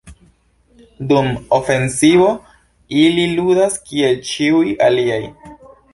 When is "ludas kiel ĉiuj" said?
3.41-4.65